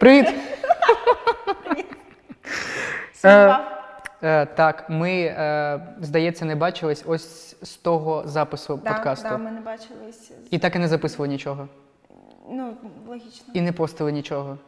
[0.00, 0.34] Привіт!
[3.14, 3.80] Сумував?
[4.22, 9.28] Е, так, ми, е, здається, не бачились ось з того запису Да, подкасту.
[9.28, 10.32] Да, ми не бачились.
[10.50, 11.68] І так і не записували нічого.
[12.50, 12.76] Ну,
[13.08, 13.46] логічно.
[13.54, 14.58] І не постили нічого.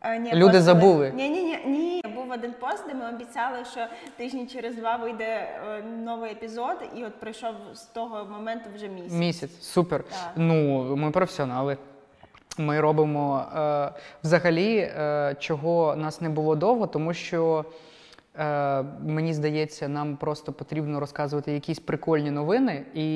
[0.00, 1.12] А, ні, Люди забули.
[1.14, 2.02] Ні, ні, ні, ні.
[2.14, 3.86] Був один пост, де ми обіцяли, що
[4.16, 9.12] тижні через два вийде е, новий епізод, і от пройшов з того моменту вже місяць.
[9.12, 10.02] Місяць, супер.
[10.02, 10.32] Так.
[10.36, 11.76] Ну, ми професіонали.
[12.58, 13.90] Ми робимо е,
[14.22, 17.64] взагалі, е, чого нас не було довго, тому що
[18.38, 23.06] е, мені здається, нам просто потрібно розказувати якісь прикольні новини і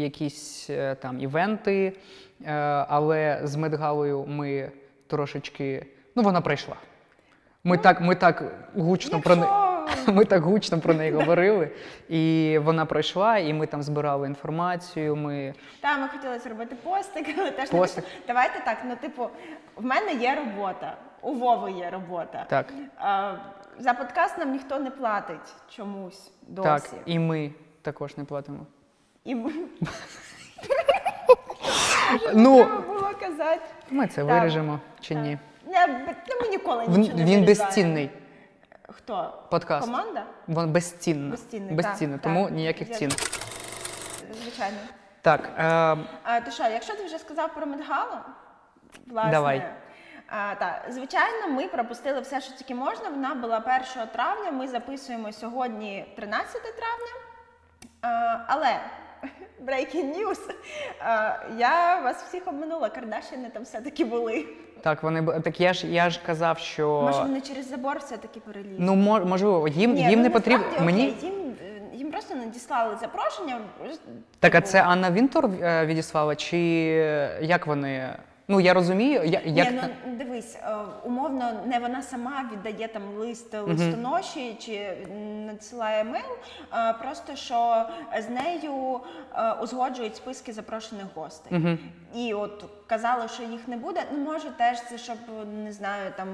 [0.00, 1.92] якісь е, там івенти.
[2.44, 2.52] Е,
[2.88, 4.70] але з Медгалою ми
[5.06, 5.86] трошечки.
[6.14, 6.76] Ну, вона прийшла.
[7.64, 8.44] Ми так, ми так
[8.74, 9.65] гучно про неї.
[10.06, 11.70] Ми так гучно про неї говорили,
[12.08, 15.16] і вона пройшла, і ми там збирали інформацію.
[15.16, 18.04] Ми Та, ми хотіли зробити постик, але теж Постик.
[18.04, 18.24] не вийшло.
[18.26, 18.78] Давайте так.
[18.88, 19.28] Ну, типу,
[19.76, 22.44] в мене є робота, у Вови є робота.
[22.48, 22.66] так,
[22.98, 23.34] А,
[23.78, 26.64] за подкаст нам ніхто не платить чомусь досі.
[26.68, 27.50] так, і ми
[27.82, 28.58] також не платимо.
[29.24, 29.52] І м-
[32.34, 33.60] Ну, треба було казати.
[33.90, 34.40] ми це Так.
[34.40, 35.38] виріжемо чи ні?
[35.66, 37.46] Не, б- ну, ми ніколи Він, нічого не він вирізаємо.
[37.66, 38.10] безцінний
[38.88, 39.42] Хто?
[39.50, 39.86] подкаст.
[39.86, 40.26] Команда?
[40.48, 41.30] Він безцінний.
[41.30, 42.52] Безцінний, Безцінний, так, тому так.
[42.54, 43.10] ніяких Я- цін.
[44.42, 44.76] Звичайно.
[45.22, 45.62] Так, е,
[46.22, 48.16] А, то що, якщо ти вже сказав про Медгалу,
[49.06, 49.30] власне.
[49.30, 49.72] Давай.
[50.28, 53.08] А, так, звичайно, ми пропустили все, що тільки можна.
[53.08, 54.50] Вона була 1 травня.
[54.50, 57.12] Ми записуємо сьогодні 13 травня.
[58.02, 58.80] А, але
[59.66, 60.38] breaking news.
[61.58, 64.44] Я вас всіх обминула, Кардашіни там все-таки були.
[64.82, 68.40] так, вони б- так я ж я ж казав, що Може, вони через забор все-таки
[68.40, 68.76] перелізли?
[68.78, 70.64] ну мо- можливо, їм, Ні, їм ну, не потрібно.
[70.64, 71.54] насправді, Мені окей, їм,
[71.92, 73.60] е, їм просто надіслали запрошення.
[74.40, 76.58] так, а типу, це Анна Вінтор е, відіслала, чи
[77.40, 78.08] як вони?
[78.48, 83.02] Ну я розумію, я, як Ні, ну дивись, е, умовно, не вона сама віддає там
[83.16, 84.96] лист листоноші чи
[85.46, 86.38] надсилає мейл,
[86.70, 87.86] а просто що
[88.18, 89.00] з нею
[89.34, 91.78] е, узгоджують списки запрошених гостей.
[92.16, 94.00] І от казали, що їх не буде.
[94.12, 95.16] Ну може теж це, щоб
[95.64, 96.28] не знаю, там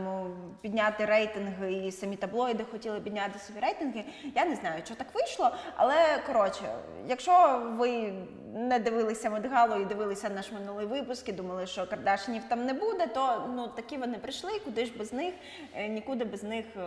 [0.60, 4.04] підняти рейтинги, і самі таблоїди хотіли підняти собі рейтинги.
[4.34, 5.94] Я не знаю, що так вийшло, але
[6.26, 6.62] коротше,
[7.08, 8.12] якщо ви
[8.54, 13.06] не дивилися Медгалу і дивилися наш минулий випуск і думали, що Кардашинів там не буде,
[13.14, 15.34] то ну такі вони прийшли, куди ж без них,
[15.76, 16.64] Е, нікуди без них.
[16.76, 16.80] е,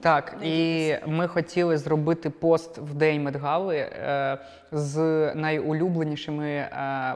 [0.00, 4.38] Так, не і ми хотіли зробити пост в день Медгали е,
[4.72, 4.98] з
[5.34, 6.48] найулюбленішими.
[6.50, 7.14] Е,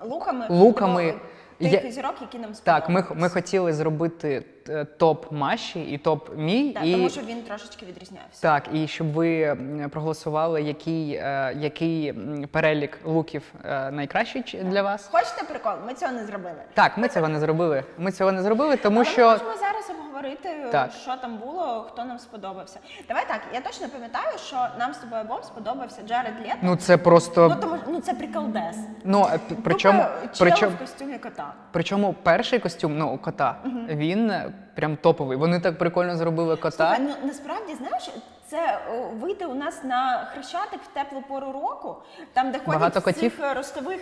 [0.00, 1.14] Луками, Луками.
[1.58, 6.36] тих Я- зірок, які нам так, ми, ми хотіли зробити е, топ Маші і топ
[6.36, 6.72] мій.
[6.72, 8.42] Так, і, тому що він трошечки відрізнявся.
[8.42, 9.56] Так, і щоб ви
[9.92, 12.12] проголосували, який, е, який
[12.50, 15.08] перелік луків е, найкращий ч- для вас.
[15.12, 15.72] Хочете прикол?
[15.86, 16.56] Ми цього не зробили.
[16.74, 17.84] Так, ми цього не зробили.
[17.98, 19.90] Ми цього не зробили, тому Але що ми можемо зараз
[20.20, 20.90] обговорити, Так.
[21.02, 22.78] що там було, хто нам сподобався.
[23.08, 26.56] Давай так, я точно пам'ятаю, що нам з тобою обом сподобався Джаред Лето.
[26.62, 28.76] ну це просто Ну, тому, ну це приколдес.
[29.04, 30.04] ну е, причому,
[30.38, 31.52] причому, в костюмі кота.
[31.72, 33.56] причому перший костюм, ну кота,
[33.88, 35.36] він е, прям топовий.
[35.36, 36.70] Вони так прикольно зробили кота.
[36.96, 38.10] Слухай, ну насправді знаєш,
[38.46, 38.78] це
[39.20, 41.96] вийде у нас на хрещатик в теплу пору року,
[42.32, 43.20] там, де ходять Багато в котів?
[43.36, 44.00] цих е, ростових.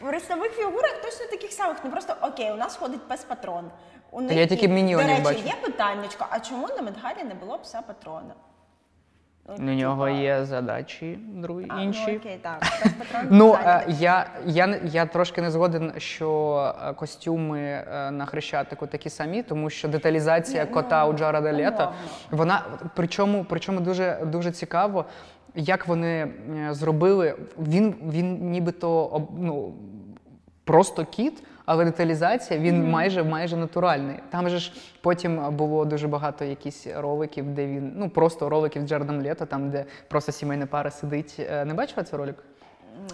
[0.00, 1.76] В ростових фігурах точно таких самих.
[1.84, 3.70] Ну просто окей, у нас ходить пес патрон.
[4.10, 4.74] У них я і, тільки до
[5.08, 5.38] речі, бачу.
[5.46, 8.34] є питаннячко, а чому на Медгалі не було пса патрона?
[9.58, 12.04] Ну, У нього типа, є задачі другі а, інші.
[12.08, 12.60] Ну, окей, так.
[12.60, 18.10] Пес патрон Ну, е, я, я, не- я трошки не згоден, що е, костюми е,
[18.10, 21.94] на Хрещатику такі самі, тому що деталізація Ні, ну, кота у Джареда Лето, умовно.
[22.30, 22.62] вона
[22.94, 25.04] причому, причому дуже, дуже цікаво,
[25.54, 26.30] як вони е,
[26.70, 27.34] зробили.
[27.58, 29.74] Він, він нібито ну,
[30.64, 34.16] просто кіт, але деталізація він майже майже натуральний.
[34.30, 38.88] Там же ж потім було дуже багато якісь роликів, де він ну просто роликів з
[38.88, 41.36] Джардом Лето, там де просто сімейна пара сидить.
[41.38, 42.36] Е, Не бачила цей ролик?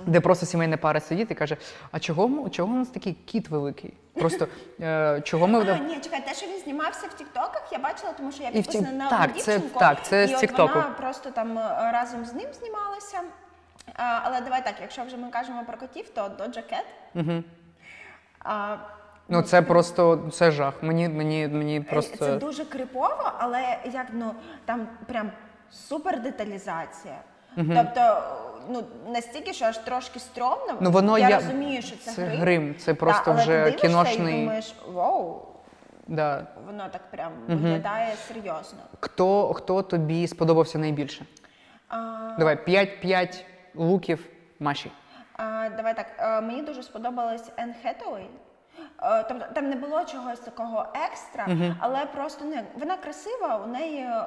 [0.06, 1.56] Де просто сімейна пара сидить і каже:
[1.92, 3.94] А чого, чого у нас такий кіт великий?
[4.14, 4.48] Просто
[4.80, 8.32] е, чого ми А, ні, чекай, те, що він знімався в Тіктоках, я бачила, тому
[8.32, 9.80] що я підписана на так, одну це- дівчинку.
[9.80, 10.74] так, це і от Тіктоку.
[10.74, 13.20] вона просто там е, разом з ним знімалася.
[13.94, 16.86] А, але давай так, якщо вже ми кажемо про котів, то Доджа Кет.
[17.14, 17.42] Угу.
[18.44, 18.76] А,
[19.28, 20.74] Ну це просто це жах.
[20.82, 24.34] Мені мені мені просто Це дуже крипово, але як ну
[24.64, 25.30] там прям
[25.70, 27.18] супер деталізація.
[27.56, 28.22] Тобто,
[28.68, 30.76] ну настільки, що аж трошки стрьомно.
[30.80, 32.40] Ну, воно я я- розумію, що це, це грим.
[32.40, 35.42] грим, це просто але вже ти кіношний- І думаєш, вау,
[36.06, 36.46] да.
[36.66, 38.78] воно так прям виглядає серйозно.
[39.00, 41.24] Хто хто тобі сподобався найбільше?
[41.88, 41.96] А,
[42.38, 44.26] Давай 5-5 луків
[44.60, 44.90] Маші.
[45.36, 48.26] а, давай так, а, мені дуже сподобалась Енн Хетуей.
[49.02, 51.48] Е, Тобто там не було чогось такого екстра,
[51.78, 53.56] але просто не вона красива.
[53.56, 54.22] У неї е,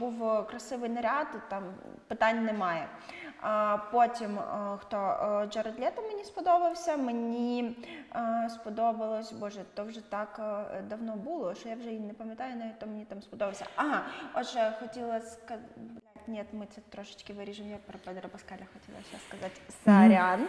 [0.00, 1.62] був красивий наряд, там
[2.08, 2.86] питань немає.
[3.42, 4.42] А потім е,
[4.80, 6.96] хто е, Джаред Лето мені сподобався.
[6.96, 7.76] Мені
[8.14, 10.40] е, сподобалось, боже, то вже так
[10.88, 13.66] давно було, що я вже і не пам'ятаю, навіть хто мені там сподобався.
[13.76, 14.02] Ага,
[14.34, 15.64] отже, хотіла сказати.
[16.26, 17.70] Ні, ми це трошечки виріжемо.
[17.70, 19.60] Я про Педро Паскаля хотіла ще сказати.
[19.84, 20.46] Сорян.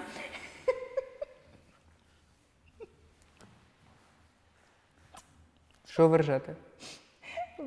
[5.86, 6.56] Що ви ржете?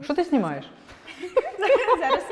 [0.03, 0.71] Що ти знімаєш?
[1.99, 2.25] Зараз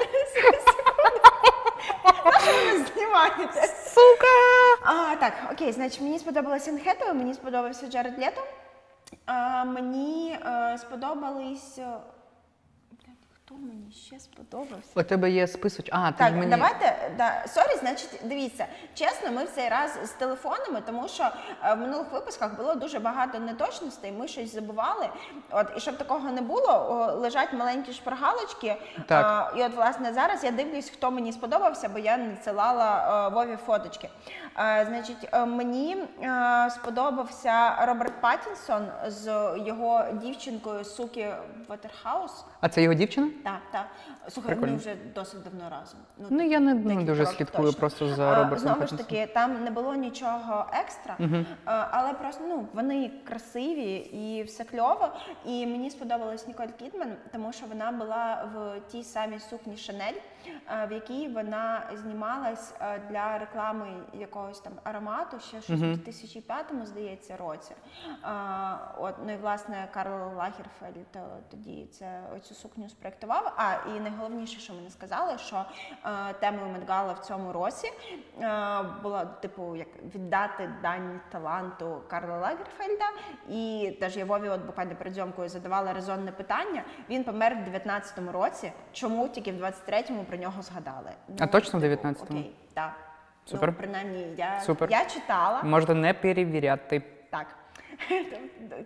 [2.95, 3.75] знімаєте.
[3.87, 4.37] Сука!
[4.83, 8.43] А, так, окей, значить, мені сподобалася Енхетова, мені сподобався Джаред Лето.
[9.27, 11.79] А, мені е, сподобались.
[13.47, 14.91] Хто мені ще сподобався?
[14.97, 15.87] У тебе є список.
[15.91, 16.51] А, ти Так, мені.
[16.51, 21.31] давайте, да, sorry, значить, дивіться, чесно, ми в цей раз з телефонами, тому що
[21.65, 25.09] е, в минулих випусках було дуже багато неточностей, ми щось забували.
[25.51, 28.77] От, і щоб такого не було, лежать маленькі шпаргалочки.
[29.07, 29.25] Так.
[29.27, 33.57] А, і от, власне, зараз я дивлюсь, хто мені сподобався, бо я надсилала е, Вові
[33.67, 34.09] фоточки.
[34.59, 41.35] Е, значить, е, мені е, сподобався Роберт Паттінсон з його дівчинкою Суки
[41.69, 42.45] Waterhouse.
[42.61, 43.31] А це його дівчина?
[43.45, 43.87] Так, так.
[44.29, 46.01] Слухай, вони вже досить давно разом.
[46.31, 47.81] Ну, я не- не дуже слідкую точно.
[47.81, 51.17] просто за Робертом Знову ж таки, там не було нічого екстра,
[51.65, 55.09] а, але просто ну, вони красиві і все кльово.
[55.45, 60.21] І мені сподобалась Ніколь Кідман, тому що вона була в тій самій сукні Шанель,
[60.89, 62.75] в якій вона знімалась
[63.11, 63.87] для реклами
[64.45, 67.75] якогось там аромату, ще щось в 2005 здається, році.
[68.23, 71.21] А, От, ну і власне Карл Лагерфельд е,
[71.51, 73.55] тоді це оцю сукню спроектував.
[73.57, 75.65] А і найголовніше, що мені сказали, що
[76.05, 82.39] е, темою Met Gala в цьому році е, була типу як віддати дань таланту Карла
[82.39, 83.05] Лагерфельда.
[83.49, 86.85] І теж я Вові, от буквально перед зйомкою задавала резонне питання.
[87.11, 88.73] Він помер в 19-му році.
[88.93, 91.11] Чому тільки в 23-му про нього згадали?
[91.39, 92.25] А точно в типу, 19-му?
[92.41, 93.04] Окей, так.
[93.45, 93.69] Супер.
[93.69, 94.91] Ну, принаймні, я, Супер.
[94.91, 95.63] я читала.
[95.63, 97.03] Можна не перевіряти.
[97.31, 97.47] Так.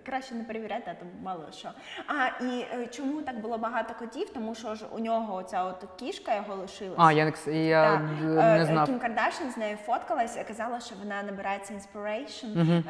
[0.07, 1.69] Краще не перевіряти, а то мало що.
[2.07, 4.31] А і е, чому так було багато котів?
[4.35, 7.03] Тому що ж у нього оця от кішка його лишилася.
[7.03, 8.87] А, я, не я д- Е, не знав.
[8.87, 12.47] Кім Кардашін з нею фоткалась і казала, що вона набирається inspiration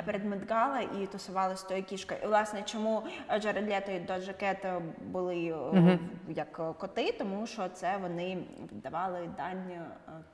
[0.06, 2.20] перед Met Gala і тусувалася з тою кішкою.
[2.22, 3.02] І власне, чому
[3.40, 5.98] Джаред Лето і Доджа Кет е, були е,
[6.28, 8.38] як е, коти, тому що це вони
[8.72, 9.80] віддавали дань е,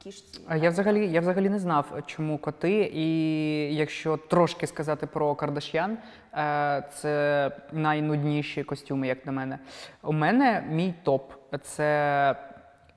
[0.03, 0.41] кішці.
[0.49, 2.91] А я взагалі, я взагалі не знав, чому коти.
[2.95, 3.07] І
[3.77, 5.35] якщо трошки сказати про
[5.75, 5.99] Кардашян,
[6.35, 9.59] е, це найнудніші костюми, як на мене.
[10.03, 11.33] У мене мій топ
[11.63, 12.37] це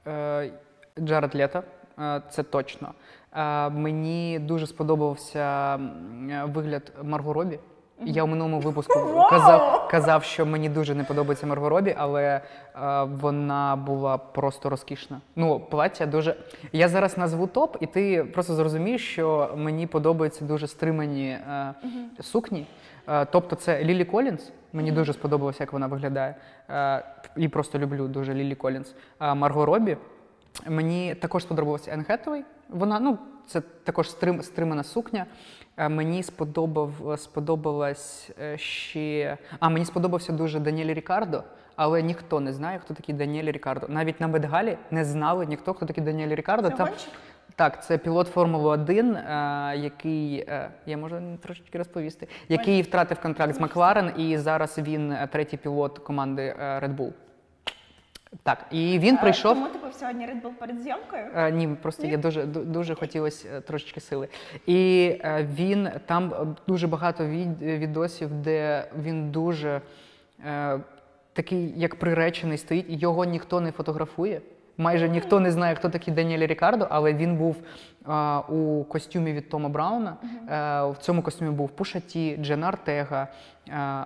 [0.07, 0.51] е,
[0.99, 1.63] Джаред Лето,
[1.99, 2.93] е, це точно.
[3.71, 5.75] Мені дуже сподобався
[6.43, 7.59] вигляд Марго Робі.
[8.05, 8.93] Я у минулому випуску
[9.29, 12.41] казав, казав, що мені дуже не подобається Марго Робі, але е,
[13.03, 15.21] вона була просто розкішна.
[15.35, 16.35] Ну, плаття дуже.
[16.71, 21.73] Я зараз назву топ, і ти просто зрозумієш, що мені подобаються дуже стримані е,
[22.21, 22.67] сукні.
[23.07, 24.51] Е, тобто, це Лілі Колінс.
[24.73, 26.35] Мені дуже сподобалося, як вона виглядає.
[26.69, 27.03] Е,
[27.37, 28.95] і просто люблю дуже Лілі Колінс.
[29.19, 29.97] А Марго Робі.
[30.65, 32.43] Мені також сподобалася Енн Хеттуей.
[32.69, 33.17] Вона, ну,
[33.47, 35.25] це також стрим, стримана сукня.
[35.77, 39.37] Е, Мені сподобав, сподобалась е, ще.
[39.59, 41.43] А, мені сподобався дуже Даніель Рікардо,
[41.75, 43.87] але ніхто не знає, хто такий Даніель Рікардо.
[43.89, 46.69] Навіть на Met Galі не знали ніхто, хто такий Даніель Рікардо.
[46.69, 47.09] Це гонщик?
[47.55, 50.47] так, це пілот Формули 1, е, який
[50.85, 56.55] я можу трошечки розповісти, який втратив контракт з Макларен, і зараз він третій пілот команди
[56.59, 57.11] Red Bull.
[58.43, 59.53] Так, і він Е, прийшов.
[59.53, 61.23] Тому типу сьогодні Red Bull перед зйомкою.
[61.35, 64.27] Е, Ні, просто я дуже дуже хотілося е, трошечки сили.
[64.65, 65.11] І
[65.57, 69.81] він там дуже багато від, відосів, де він дуже
[70.45, 70.79] е,
[71.33, 74.41] такий, як приречений, стоїть, і його ніхто не фотографує.
[74.77, 77.55] Майже ніхто не знає, хто такий Даніель Рікардо, але він був
[78.09, 80.17] е, у костюмі від Тома Брауна.
[80.23, 83.27] Е, в цьому костюмі був Пушаті, Джен Артега,
[83.69, 84.05] е,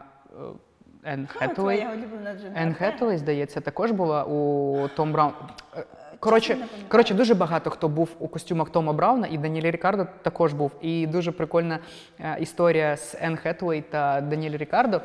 [1.04, 3.18] Енн улюблена Енн Гетевей.
[3.18, 5.34] Здається, також була у Том Браун.
[5.78, 5.84] Е,
[6.20, 10.72] Коротше, коротше, дуже багато хто був у костюмах Тома Брауна, і Даніель Рікардо також був.
[10.82, 11.80] І дуже прикольна
[12.20, 15.02] е, історія з Енн Хетуей та Даніель Рікардо.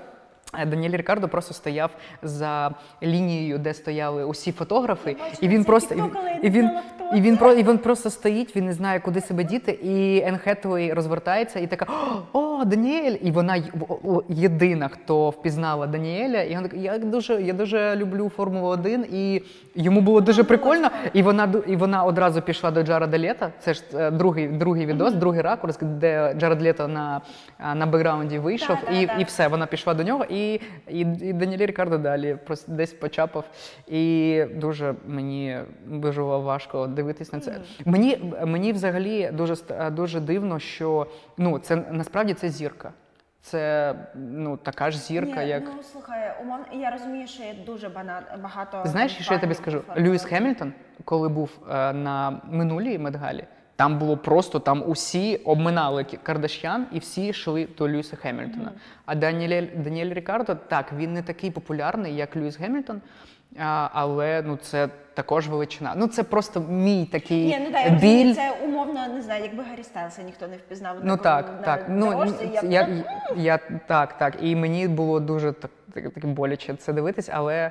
[0.58, 1.90] Е, Даніель Рікардо просто стояв
[2.22, 6.70] за лінією, де стояли усі фотографи, і він просто і, і він
[7.14, 9.72] І він про і він просто стоїть, він не знає, куди себе діти.
[9.72, 11.86] І Енн Хетуей розвертається і така:
[12.32, 13.16] О, Даніель!
[13.22, 13.62] І вона
[14.28, 16.42] єдина, хто впізнала Даніеля.
[16.42, 19.42] І вона така, я дуже, я дуже люблю Формулу 1 і
[19.74, 20.88] йому було дуже прикольно.
[21.12, 23.48] І вона і вона одразу пішла до Джареда Лето.
[23.58, 27.20] Це ж е, другий, другий відос, другий ракурс, де Джаред Лето на,
[27.74, 29.12] на бекграунді вийшов, Да, да, і, да.
[29.12, 30.54] і все, вона пішла до нього, і,
[30.88, 33.44] і, і Даніель Рікардо далі просто десь почапав.
[33.88, 37.60] І дуже мені дуже важко дивитись на це.
[37.84, 39.56] Мені, мені взагалі дуже,
[39.90, 42.92] дуже дивно, що ну, це насправді це зірка.
[43.40, 45.62] Це ну, така ж зірка, Ні, як.
[45.76, 48.82] Ну, слухай, умовно, я розумію, що є дуже бана- багато.
[48.84, 49.82] Знаєш, що я тобі скажу?
[49.98, 50.38] Льюіс 1.
[50.38, 50.72] Хемільтон,
[51.04, 53.44] коли був е, на минулій медгалі,
[53.76, 58.72] там було просто там усі обминали Кардашян і всі йшли до Льюіса Хемільтона.
[59.06, 63.00] А Даніель, Даніель Рікардо, так, він не такий популярний, як Льюіс Гемільтон,
[63.58, 65.92] а, але ну, це також величина.
[65.96, 68.34] Ну, це просто мій такий Ні, ну так, я розумію, біль.
[68.34, 70.96] це умовно, не знаю, якби Гаррі Стайлса ніхто не впізнав.
[71.02, 71.86] Ну так, на так.
[71.88, 72.90] Ну дорожці, я б я, так,
[73.36, 74.34] я, я так, так.
[74.40, 77.70] І мені було дуже так, так, так боляче це дивитись, але е,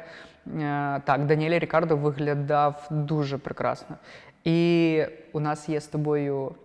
[1.06, 3.96] так, Даніель Рікардо виглядав дуже прекрасно.
[4.44, 5.04] І
[5.34, 6.56] у нас є з тобою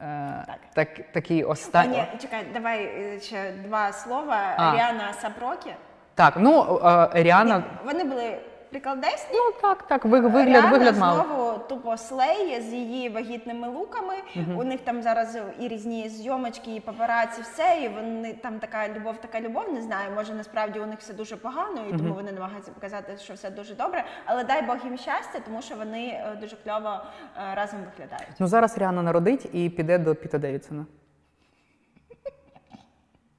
[0.00, 0.88] е, так.
[1.12, 1.96] такий О, останній.
[1.96, 4.54] ні, чекай, давай е, ще два слова.
[4.56, 4.74] А.
[4.76, 5.70] Ріана Сапрокі.
[6.14, 8.38] Так, ну е, Ріана, Вони були
[8.72, 9.34] приколдесні.
[9.34, 11.24] ну так, так, ви- вигляд, Ріана вигляд мало.
[11.24, 14.14] знову тупо slay з її вагітними look ами.
[14.56, 17.80] У них там зараз і різні зйомочки, і папараці, все.
[17.82, 19.72] І вони там така любов, така любов.
[19.74, 23.34] Не знаю, може насправді у них все дуже погано, і тому вони намагаються показати, що
[23.34, 24.04] все дуже добре.
[24.24, 27.00] Але дай Бог їм щастя, тому що вони е, дуже кльово
[27.36, 28.34] е, разом виглядають.
[28.38, 30.86] Ну зараз Ріана народить і піде до Піта Девідсона.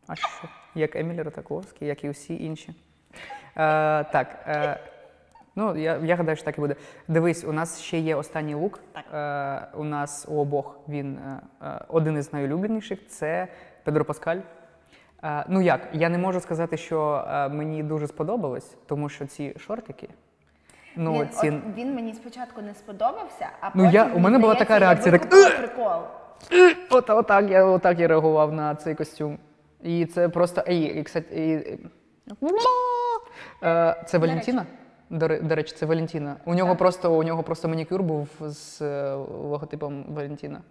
[0.07, 0.27] А що?
[0.75, 2.69] Як Емілі Ротаковський, як і усі інші.
[2.69, 2.75] Е,
[4.03, 4.27] так.
[4.47, 4.79] Е,
[5.55, 6.75] ну, я, я гадаю, що так і буде.
[7.07, 8.79] Дивись, у нас ще є останній лук.
[9.13, 13.47] Е, у нас у обох він е, е, один із найулюбленіших це
[13.83, 14.37] Педро Паскаль.
[15.23, 19.55] Е, ну як, я не можу сказати, що е, мені дуже сподобалось, тому що ці
[19.59, 20.09] шортики.
[20.95, 21.49] Ну, він, ці...
[21.49, 25.29] от, він мені спочатку не сподобався, а Ну, я- у мене була така реакція, так,
[25.29, 26.01] так прикол.
[26.89, 29.37] От, отак, я, отак я реагував на цей костюм.
[29.83, 30.61] І це просто.
[30.61, 31.79] І, і, кстати, і, і-
[33.63, 34.65] Е, це Валентіна?
[35.13, 36.35] До, речі, це Валентіна.
[36.45, 40.61] У нього просто у нього просто манікюр був з е, логотипом Валентіна.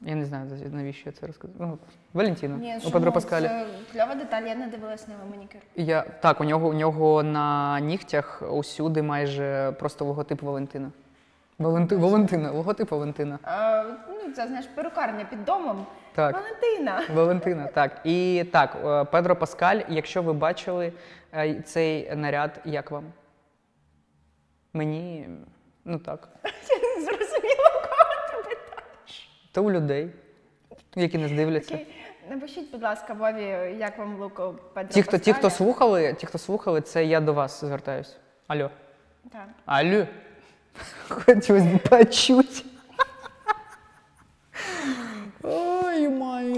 [0.00, 1.54] Я не знаю, навіщо я це розказую.
[1.60, 1.78] Ну,
[2.14, 2.56] Валентіна.
[2.56, 3.44] Ні, у Педро Паскалі.
[3.44, 5.60] Це кльова деталь, я не дивилась на манікюр.
[5.76, 10.90] Я, так, у нього, у нього на нігтях усюди майже просто логотип Валентина.
[11.58, 13.38] Валенти, Валентина, логотип Валентина.
[13.42, 15.86] А, ну, це знаєш, перукарня під домом.
[16.14, 16.34] Так.
[16.34, 17.02] Валентина.
[17.14, 18.00] Валентина, так.
[18.04, 20.92] І так, е, Педро Паскаль, якщо ви бачили
[21.34, 23.04] е, цей наряд, як вам?
[24.72, 25.28] Мені,
[25.84, 26.28] ну так.
[26.44, 29.30] Я не зрозуміла, кого ти питаєш.
[29.52, 30.10] То у людей,
[30.96, 31.74] які нас дивляться.
[31.74, 31.86] Окей.
[32.30, 36.38] Напишіть, будь ласка, Вові, як вам луку Педро Ті, хто, ті, хто слухали, ті, хто
[36.38, 38.16] слухали, це я до вас звертаюсь.
[38.46, 38.70] Алло.
[39.32, 39.48] Так.
[39.66, 40.06] Алло.
[41.08, 42.64] Хотілося б почути.
[45.42, 46.56] Oh, my.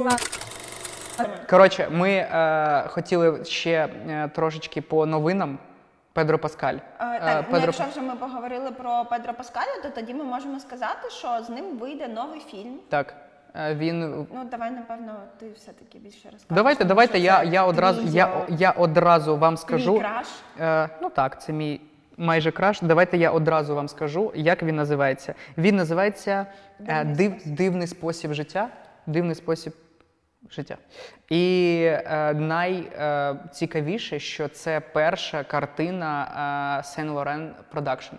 [1.51, 3.71] Коротше, ми е, хотіли ще
[4.09, 5.59] е, трошечки по новинам.
[6.13, 6.75] Педро Паскаль.
[6.75, 10.61] Е, так, ну, Педро якщо вже ми поговорили про Педро Паскаля, то тоді ми можемо
[10.61, 12.79] сказати, що з ним вийде новий фільм.
[12.89, 13.15] Так.
[13.57, 14.27] Е, Він.
[14.35, 16.47] Ну, давай, напевно, ти все-таки більше розкажеш.
[16.51, 19.61] Давайте, тому давайте що я, це я, одразу, твій, я, е, я одразу вам твій
[19.63, 19.99] скажу.
[19.99, 20.27] краш.
[20.61, 21.81] Е, ну так, це мій
[22.21, 22.81] майже краш.
[22.83, 25.35] Давайте я одразу вам скажу, як він називається.
[25.59, 26.47] Він називається
[26.87, 28.69] е, Дивний див, Дивний спосіб життя.
[29.07, 29.73] Дивний спосіб
[30.51, 30.77] життя.
[31.29, 38.15] І е, найцікавіше, що це перша картина е, Saint Laurent Production.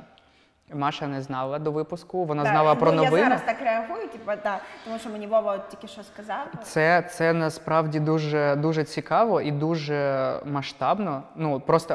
[0.74, 3.18] Маша не знала до випуску, вона Так, знала про ну, новину.
[3.18, 6.48] Я зараз так реагую, типу, да, тому що мені Вова от тільки що сказав.
[6.64, 11.24] Це, це насправді дуже, дуже цікаво і дуже масштабно.
[11.36, 11.94] Ну просто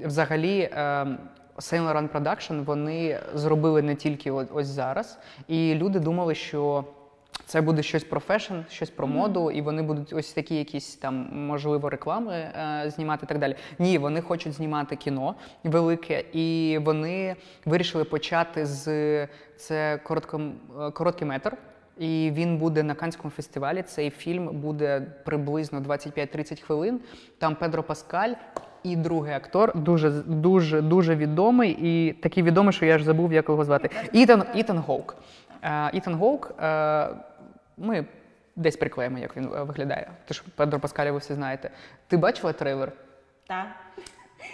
[0.00, 0.60] е, взагалі.
[0.60, 1.06] е,
[1.58, 5.18] Saint Laurent Production вони зробили не тільки ось зараз,
[5.48, 6.84] і люди думали, що
[7.46, 11.28] це буде щось про fashion, щось про моду, і вони будуть ось такі якісь там,
[11.32, 13.56] можливо, реклами е, знімати і так далі.
[13.78, 21.28] Ні, вони хочуть знімати кіно велике, і вони вирішили почати з це коротком, е, короткий
[21.28, 21.56] метр.
[21.98, 23.82] І він буде на Канському фестивалі.
[23.82, 27.00] Цей фільм буде приблизно 25-30 хвилин.
[27.38, 28.32] Там Педро Паскаль
[28.84, 33.48] і другий актор, дуже дуже дуже відомий, і такий відомий, що я ж забув, як
[33.48, 33.90] його звати.
[34.12, 35.16] Ітан Ітан Гоук.
[35.64, 36.54] Е, Ітан Гоук.
[36.62, 37.08] Е,
[37.76, 38.04] ми
[38.56, 40.10] десь приклеїмо, як він е, виглядає.
[40.24, 41.70] Тож Педро Паскаля ви всі знаєте.
[42.06, 42.92] Ти бачила трейлер?
[43.46, 43.66] Так.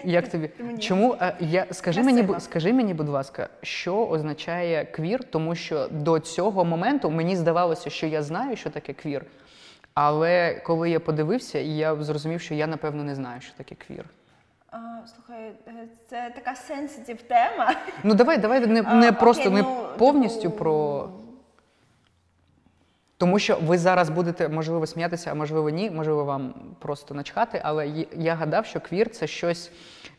[0.05, 0.51] Як тобі?
[0.59, 5.25] Мені Чому я скажи мені, скажи мені, будь ласка, що означає квір?
[5.25, 9.25] Тому що до цього моменту мені здавалося, що я знаю, що таке квір.
[9.95, 14.05] Але коли я подивився, я зрозумів, що я напевно не знаю, що таке квір.
[14.73, 14.79] А,
[15.15, 17.75] слухай, е, це така сенситив тема.
[18.05, 21.09] Ну давай, давай не, А, не окей, просто не ну, повністю типу, про.
[23.17, 28.07] Тому що ви зараз будете, можливо, сміятися, а можливо, ні, можливо, вам просто начхати, але
[28.17, 29.71] я гадав, що квір це щось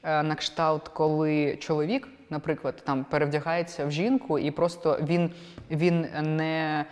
[0.03, 5.31] е, на кшталт, коли чоловік, наприклад, там перевдягається в жінку, і просто він,
[5.72, 6.86] він не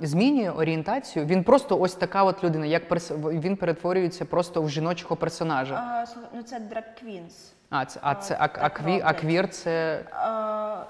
[0.00, 5.16] змінює орієнтацію, він просто ось така от людина, як перс- він перетворюється просто в жіночого
[5.16, 5.74] персонажа.
[5.74, 7.52] А, ну це drag queens.
[7.70, 10.00] А, це, а, це, а, а, кві, а квір це.
[10.12, 10.82] А,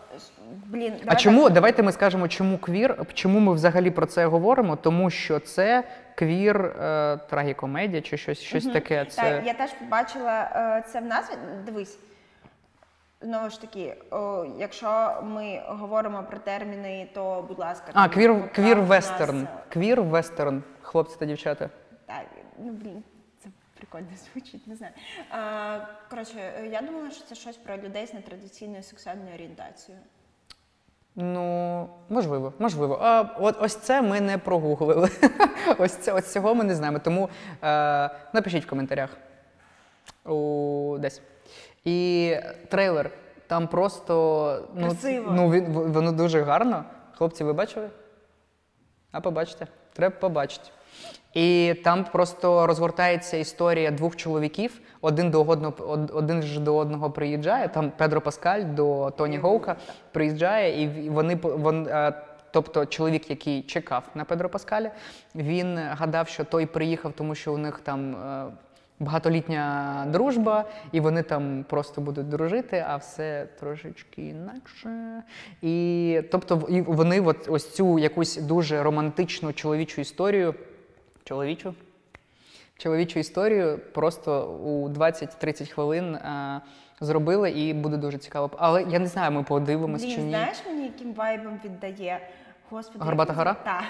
[0.66, 1.52] блін, А чому так.
[1.52, 3.04] давайте ми скажемо, чому квір?
[3.14, 4.76] Чому ми взагалі про це говоримо?
[4.76, 5.84] Тому що це
[6.14, 9.04] квір е, трагікомедія чи щось, щось таке.
[9.04, 11.34] Це Так, я теж побачила е, це в назві.
[11.66, 11.98] Дивись.
[13.20, 18.80] Знову ж таки, о, якщо ми говоримо про терміни, то будь ласка, а квір, квір
[18.80, 19.48] вестерн.
[19.68, 21.70] Квір вестерн, хлопці та дівчата.
[22.06, 22.24] Так,
[22.58, 23.02] ну блін,
[23.42, 24.92] це прикольно звучить, не знаю.
[25.30, 25.78] А,
[26.10, 30.04] коротше, я думала, що це щось про людей з нетрадиційною сексуальною орієнтацією.
[31.14, 32.98] Ну, можливо, можливо.
[33.02, 35.10] А от ось це ми не прогуглили.
[35.78, 36.98] ось це ось цього ми не знаємо.
[36.98, 37.28] Тому
[37.62, 39.16] е, напишіть в коментарях.
[40.24, 41.22] У, десь.
[41.84, 42.34] І
[42.68, 43.10] трейлер.
[43.46, 45.32] Там просто ну, Красиво.
[45.36, 46.84] ну він, воно дуже гарно.
[47.16, 47.90] Хлопці, ви бачили?
[49.12, 49.66] А побачите.
[49.92, 50.68] Треба побачити.
[51.34, 54.80] І там просто розгортається історія двох чоловіків.
[55.00, 55.74] Один до одного,
[56.12, 57.68] один ж до одного приїжджає.
[57.68, 59.76] Там Педро Паскаль до Тоні Гоука
[60.12, 62.12] приїжджає, і вони по- вон, е,
[62.50, 64.90] Тобто чоловік, який чекав на Педро Паскаля,
[65.34, 68.44] він гадав, що той приїхав, тому що у них там е,
[69.00, 75.22] багатолітня дружба, і вони там просто будуть дружити, а все трошечки інакше.
[75.62, 80.54] І тобто і вони от, ось цю якусь дуже романтичну чоловічу історію.
[81.24, 81.74] Чоловічу?
[82.76, 86.60] Чоловічу історію просто у 20-30 хвилин е,
[87.00, 88.50] зробили, і буде дуже цікаво.
[88.58, 90.28] Але я не знаю, ми подивимось чи ні.
[90.28, 92.20] знаєш мені, яким вайбом віддає?
[92.70, 93.54] Господи, Горбата гора?
[93.64, 93.84] Так.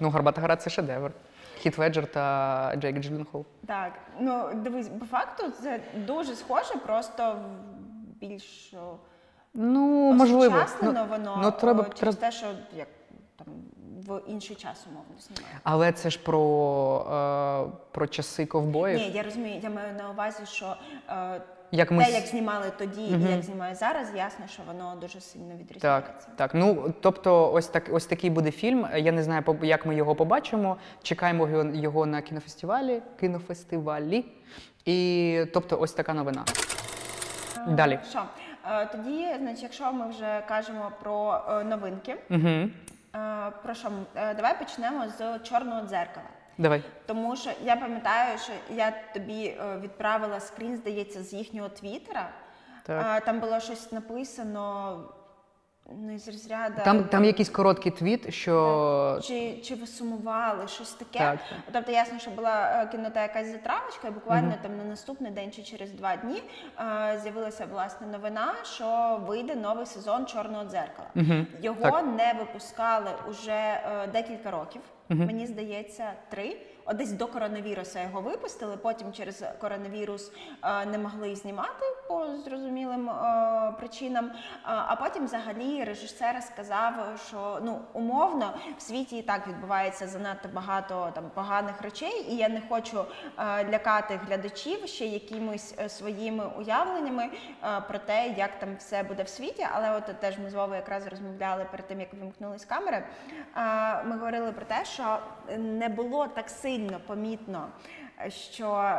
[0.00, 1.10] Ну, Горбата гора це шедевр.
[1.58, 3.44] Хіт Леджер та Джейк Джилленхол.
[3.66, 7.36] Так, ну дивись, по факту це дуже схоже, просто
[8.20, 8.74] більш
[9.54, 10.56] Ну, можливо.
[10.56, 12.32] осучаснено Ну, воно ну, треба, через треба...
[12.32, 12.88] те, що як
[13.36, 13.46] там
[14.08, 15.60] в інший час умовно знімає.
[15.62, 18.98] Але це ж про, е, про часи ковбоїв.
[18.98, 20.76] Ні, я розумію, я маю на увазі, що
[21.08, 21.40] е,
[21.74, 25.54] Як ми те, як знімали тоді і як знімають зараз, ясно, що воно дуже сильно
[25.54, 26.10] відрізняється.
[26.10, 26.50] Так, так.
[26.54, 28.86] Ну тобто, ось так, ось такий буде фільм.
[28.96, 30.76] Я не знаю, як ми його побачимо.
[31.02, 34.24] Чекаємо його, на кінофестивалі, кінофестивалі.
[34.84, 36.44] І тобто, ось така новина.
[37.56, 37.98] Е, Далі.
[38.10, 38.22] Що?
[38.70, 42.68] Е, тоді, значить, якщо ми вже кажемо про е, новинки, Угу.
[43.62, 43.90] про що?
[44.14, 46.26] Давай почнемо з чорного дзеркала.
[46.62, 46.82] Давай.
[47.06, 52.28] Тому що я пам'ятаю, що я тобі е, відправила скрін, здається, з їхнього твіттера.
[52.86, 53.24] Так.
[53.24, 54.98] Там було щось написано
[55.96, 56.74] ну, із розряду.
[56.84, 61.18] Там, там якийсь короткий твіт, що Чи, чи ви сумували щось таке?
[61.18, 61.38] Так,
[61.72, 65.62] Тобто ясно, що була е, кинута якась затравочка, і буквально там на наступний день чи
[65.62, 66.42] через два дні
[66.78, 71.08] е, з'явилася власне новина, що вийде новий сезон Чорного дзеркала.
[71.62, 72.04] Його Так.
[72.16, 74.82] не випускали уже е, декілька років.
[75.14, 76.56] Мені здається, три.
[76.84, 78.76] От десь до коронавіруса його випустили.
[78.76, 80.32] Потім через коронавірус
[80.64, 84.30] е, не могли знімати по зрозумілим е, причинам.
[84.62, 86.92] А, а потім, взагалі, режисер сказав,
[87.28, 92.48] що ну умовно в світі і так відбувається занадто багато там поганих речей, і я
[92.48, 93.04] не хочу
[93.38, 97.24] е, лякати глядачів ще якимись е, своїми уявленнями
[97.64, 99.66] е, про те, як там все буде в світі.
[99.74, 103.04] Але от теж ми з Вовою якраз розмовляли перед тим, як вимкнулись камери.
[103.56, 105.18] Е, ми говорили про те, що
[105.58, 107.68] не було так сильно помітно,
[108.26, 108.96] е, що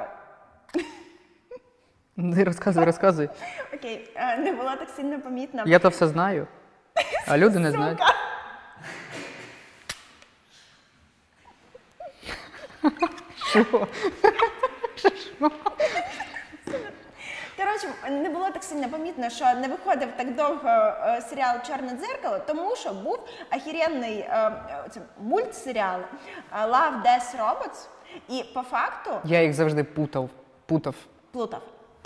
[2.15, 3.29] Ти розказуй, розказуй.
[3.73, 5.63] окей, е, не було так сильно помітно.
[5.65, 6.47] Я то все знаю,
[7.27, 7.99] а люди не знають.
[13.45, 13.87] Що?
[17.57, 22.39] Коротше, не було так сильно помітно, що не виходив так довго е, серіал Чорне дзеркало,
[22.47, 24.27] тому що був ахіренний е,
[24.69, 27.87] е, це мультсеріал е, Love, Death, Robots.
[28.29, 30.29] І по факту Я їх завжди путав.
[30.65, 30.95] Путав.
[31.31, 31.61] плутав.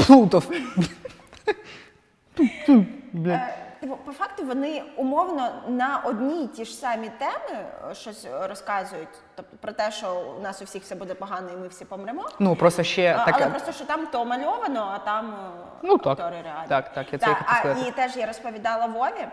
[0.08, 0.52] Плутав.
[3.14, 3.40] Блін.
[3.78, 8.28] Е, Типу, по факту вони умовно на одні й ті ж самі теми е, щось
[8.44, 9.08] розказують.
[9.36, 12.26] Тобто про те, що у нас у всіх все буде погано і ми всі помремо.
[12.40, 13.38] Ну просто ще А, таке.
[13.42, 16.08] Але просто що там то мальовано, а там е, Ну, так.
[16.08, 16.68] актори реальні.
[16.70, 17.82] Так, так, я це Так, а, сказати.
[17.88, 19.28] і теж я розповідала Вові,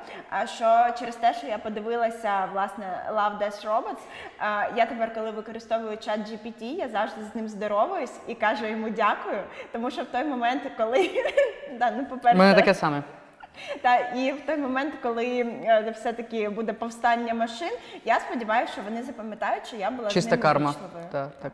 [0.44, 4.00] що через те, що я подивилася власне Love Death Robots,
[4.76, 9.38] я тепер, коли використовую чат GPT, я завжди з ним здоровуюсь і кажу йому дякую,
[9.72, 11.11] тому що в той момент, коли
[11.78, 13.02] да, ну, по-перше, мене таке саме.
[13.83, 15.27] Та і в той момент, коли
[15.64, 17.71] е, все-таки буде повстання машин,
[18.05, 20.75] я сподіваюся, що вони запам'ятають, що я була Чиста карма.
[21.12, 21.53] Так, так.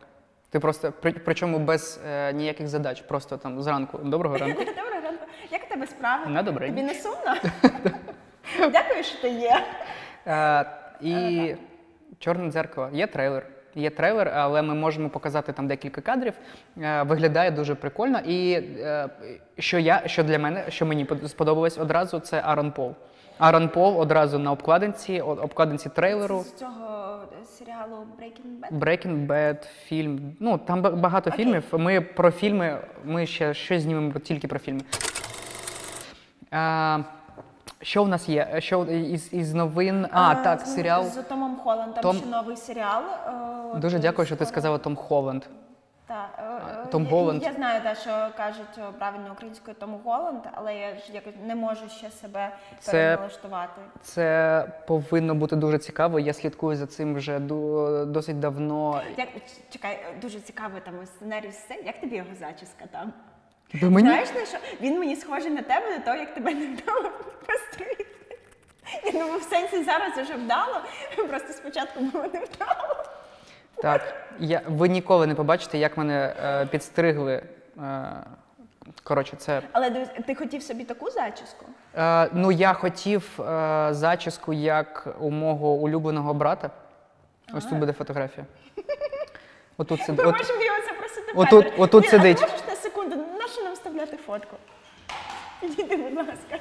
[0.49, 3.97] Ти просто при, причому без е, ніяких задач, просто там зранку.
[3.97, 4.59] Доброго ранку.
[4.65, 5.25] Доброго ранку.
[5.51, 6.25] Як у тебе справи?
[6.27, 6.67] На добре.
[6.67, 7.35] Тобі не сумно?
[8.71, 9.63] Дякую, що ти є.
[10.27, 10.65] Е,
[11.01, 11.55] і
[12.19, 12.89] чорне дзеркало.
[12.93, 13.47] Є трейлер.
[13.75, 16.33] Є трейлер, але ми можемо показати там декілька кадрів.
[16.81, 18.19] Е, виглядає дуже прикольно.
[18.19, 19.09] І е,
[19.57, 22.93] що я, що для мене, що мені сподобалось одразу, це Арон Пол.
[23.37, 26.39] Арон Пол одразу на обкладинці, обкладинці трейлеру.
[26.39, 28.79] З цього серіалу Breaking Bad?
[28.79, 30.35] Breaking Bad, фільм.
[30.39, 31.45] Ну там багато Окей.
[31.45, 31.63] фільмів.
[31.71, 34.81] Ми про фільми, ми ще щось знімемо тільки про фільми.
[36.51, 36.99] А,
[37.81, 38.55] що в нас є?
[38.61, 40.07] Що із, із новин?
[40.11, 41.03] А, Е, так, з- серіал.
[41.05, 43.03] З Томом Холландом Том- ще новий серіал.
[43.75, 45.43] е, Дуже от, дякую, що ти сказала Том Холланд.
[46.07, 46.43] Та, е,
[46.83, 47.43] е, Том я- Голланд.
[47.43, 51.55] Я знаю, та, що кажуть е, правильно українською Том Голланд, але я ж якось не
[51.55, 53.81] можу ще себе Це- переналаштувати.
[54.01, 56.19] Це повинно бути дуже цікаво.
[56.19, 57.39] Я слідкую за цим вже
[58.05, 59.01] досить давно.
[59.17, 59.27] Як
[59.69, 61.73] чекай, е, дуже цікавий там сценарій все.
[61.85, 63.13] Як тобі його зачіска там?
[63.73, 66.65] Бо мені Знаєш, на що він мені схожий на тебе до того, як тебе не
[66.67, 67.11] вдало
[67.45, 68.05] постригти.
[69.05, 70.81] Я думаю, в сенсі зараз вже вдало,
[71.29, 73.05] просто спочатку було не вдало.
[73.81, 74.15] так.
[74.39, 77.43] Я ви ніколи не побачите, як мене е, підстригли.
[77.77, 78.03] Е,
[79.03, 79.89] коротше, це Але
[80.27, 81.65] ти хотів собі таку зачіску?
[81.97, 86.69] Е, ну, я хотів е, зачіску як у мого улюбленого брата.
[87.53, 88.45] Ось тут буде фотографія.
[89.77, 90.25] Отут сидить.
[90.25, 92.37] Ми От, можемо його запросити в отут- отут сидить.
[92.41, 93.47] А ти можеш на секунду, на
[94.01, 94.55] вставляти фотку?
[95.61, 96.57] Підійди, будь ласка.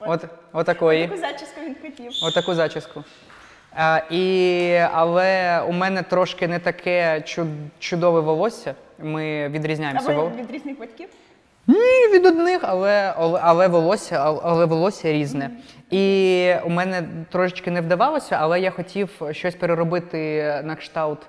[0.00, 1.08] от, отакої.
[1.08, 2.12] Таку зачіску він хотів.
[2.22, 3.04] Отаку зачіску.
[3.76, 8.74] Е, і, але у мене трошки не таке чуд- чудове волосся.
[8.98, 10.12] Ми відрізняємося.
[10.12, 11.08] Або вол- від різних батьків.
[11.66, 15.50] Ні, від одних, але, але, але волосся, але, але волосся різне.
[15.90, 21.26] І у мене трошечки не вдавалося, але я хотів щось переробити на кшталт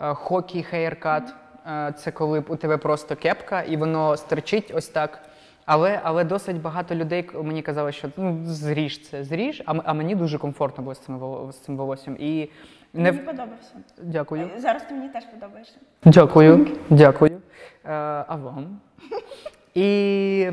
[0.00, 1.34] е, hockey haircut.
[1.66, 5.22] Е, Це коли у тебе просто кепка і воно стерчить ось так.
[5.66, 10.14] Але, але досить багато людей мені казали, що ну, зріж це, зріж, а, а мені
[10.14, 11.20] дуже комфортно було з цим,
[11.52, 12.16] з цим волоссям.
[12.18, 12.50] І
[12.94, 13.12] не...
[13.12, 13.74] Мені подобався.
[14.02, 14.50] Дякую.
[14.56, 15.76] Зараз ти мені теж подобаєшся.
[16.04, 17.32] Дякую, дякую.
[17.84, 17.90] Е,
[18.28, 18.80] а вам?
[19.74, 20.50] І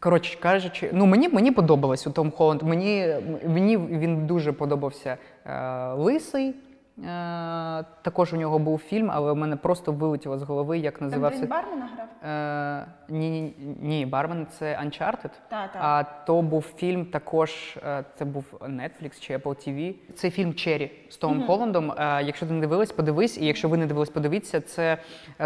[0.00, 2.62] коротше кажучи, ну мені, мені подобалось у Том Холланд.
[2.62, 3.14] Мені,
[3.46, 6.54] мені він дуже подобався е, лисий.
[6.98, 11.08] Е, також у нього був фільм, але в мене просто вилетіло з голови, як Там
[11.08, 11.38] називався.
[11.38, 12.32] Брід Бармена грав?
[12.32, 15.30] Е, ні, ні, ні, Бармен це Uncharted.
[15.48, 15.78] Та, та.
[15.80, 19.94] А то був фільм також, е, це був Netflix чи Apple TV.
[20.14, 21.90] Це фільм Черрі з Томом Холландом.
[21.90, 23.38] Е, Якщо ти не дивилась, подивись.
[23.38, 24.60] І якщо ви не дивились, подивіться.
[24.60, 24.98] Це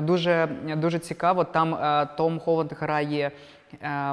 [0.02, 1.44] дуже, дуже цікаво.
[1.44, 1.78] Там
[2.16, 3.30] Том Холланд грає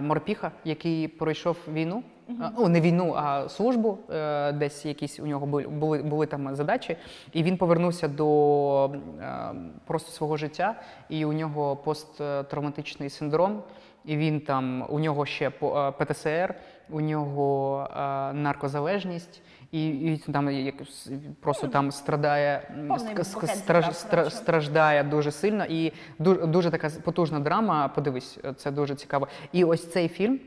[0.01, 2.03] морпіха, який пройшов війну.
[2.27, 3.97] Ну, не війну, а службу.
[4.13, 6.97] Е, Десь якісь у нього були, були, були там задачі.
[7.33, 8.85] І він повернувся до
[9.21, 9.49] е,
[9.85, 10.75] просто свого життя,
[11.09, 13.63] і у нього посттравматичний синдром.
[14.05, 16.55] І він там, у нього ще е, ПТСР,
[16.89, 17.87] у нього
[18.33, 21.09] наркозалежність, і, і там якось
[21.41, 22.61] просто там страдає,
[22.97, 25.65] ст- ст- страж- страждає дуже сильно.
[25.65, 27.87] І дуже, дуже така потужна драма.
[27.87, 29.27] Подивись, це дуже цікаво.
[29.51, 30.39] І ось цей фільм.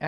[0.00, 0.06] Е,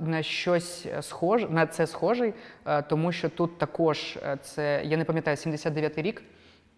[0.00, 2.34] На щось схоже, на це схожий,
[2.66, 6.22] е, тому що тут також е, це, я не пам'ятаю, 79-й рік,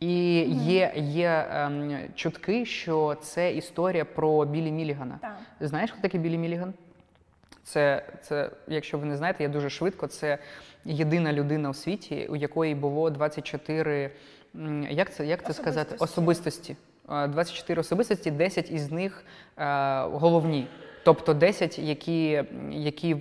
[0.00, 5.18] і є, є ем, чутки, що це історія про Білі Мілігана.
[5.22, 5.36] Так.
[5.60, 6.74] Знаєш, хто такий Білі Міліган?
[7.64, 10.06] Це, це, якщо ви не знаєте, я дуже швидко.
[10.06, 10.38] Це
[10.84, 14.10] єдина людина у світі, у якої було 24,
[14.54, 16.72] м, як це, як це сказати, Особистості.
[16.72, 16.76] особистості.
[17.10, 19.24] Е, 24 особистості, 10 із них
[19.58, 19.64] е,
[20.02, 20.68] головні.
[21.08, 23.16] Тобто 10, які, які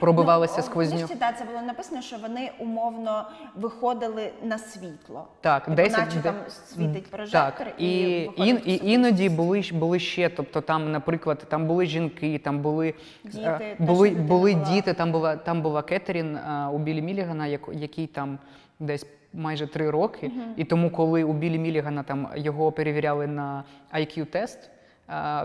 [0.00, 1.08] пробивалися Ну, сквозь нього.
[1.20, 3.24] да, це було написано, що вони умовно
[3.56, 5.28] виходили на світло.
[5.40, 7.74] Так, Типу, 10, наче де- там світить прожектор так.
[7.80, 12.58] і, і, в і іноді були, були ще, тобто там, наприклад, там були жінки, там
[12.58, 14.64] були, Діти, е, були, що дитина були була.
[14.74, 18.38] діти, там була, там була Кетерін е, у Білі Мілігана, як, який там
[18.80, 20.30] десь майже три роки.
[20.56, 24.58] І тому, коли у Білі Мілігана там його перевіряли на IQ-тест,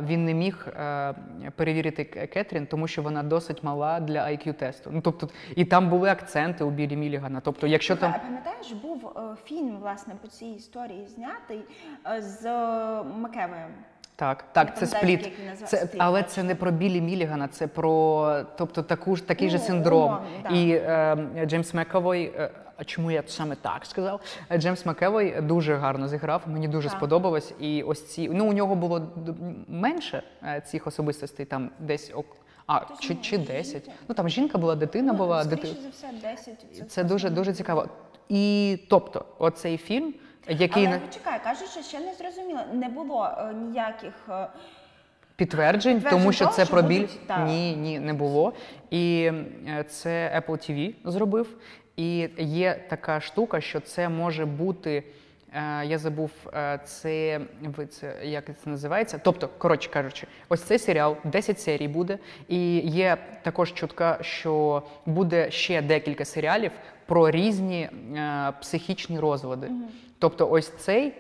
[0.07, 1.13] він не міг е,
[1.55, 4.89] перевірити Кетрін, тому що вона досить мала для IQ-тесту.
[4.93, 7.39] Ну тобто, і там були акценти у Білі Мілігана.
[7.43, 11.61] Тобто, якщо там пам'ятаєш, був е, фільм власне по цій історії знятий
[12.17, 13.65] е, з е, Макевою.
[14.15, 15.31] Так, Я так, це спліт.
[15.65, 19.63] Це, але це не про Білі Мілігана, це про тобто, таку ж такий же Ну,
[19.63, 20.03] синдром.
[20.03, 20.49] умовно, да.
[20.55, 22.49] І е, Джеймс Макевой, е,
[22.81, 24.21] а чому я саме так сказав?
[24.49, 26.97] Е, Джеймс Макевой дуже гарно зіграв, мені дуже Так.
[26.97, 27.53] сподобалось.
[27.59, 29.07] І ось ці ну у нього було
[29.67, 32.35] менше е, цих особистостей, там десь ок-
[32.67, 33.53] а Точно, чи, чи жінка.
[33.53, 33.89] 10.
[34.07, 35.81] Ну там жінка була, дитина була, скоріше дити...
[35.81, 36.07] за все,
[36.77, 36.91] 10.
[36.91, 37.87] Це дуже дуже цікаво.
[38.29, 40.13] І тобто, оцей фільм,
[40.49, 42.59] який Але почекай, кажуть, що ще не зрозуміло.
[42.73, 44.47] Не було е, ніяких е,
[45.35, 47.01] Підтверджень, Підтверджень тому що того, це що про біль.
[47.01, 47.19] будуть.
[47.45, 48.53] Ні, ні, не було.
[48.89, 49.31] І
[49.67, 51.57] е, це Apple TV зробив.
[51.95, 55.03] І є така штука, що це може бути.
[55.53, 59.21] е, Я забув е, це, ви це як це називається.
[59.23, 65.51] Тобто, коротше кажучи, ось цей серіал 10 серій буде, і є також чутка, що буде
[65.51, 66.71] ще декілька серіалів
[67.05, 67.81] про різні
[68.15, 69.71] е, психічні розлади.
[70.19, 71.13] Тобто, ось цей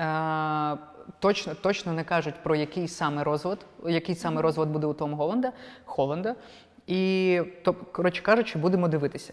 [0.00, 0.76] Е,
[1.18, 5.52] точно, точно не кажуть про який саме розлад, який саме розлад буде у Том Голланда,
[5.84, 6.34] Холланда.
[6.86, 9.32] І, то, коротше кажучи, будемо дивитися.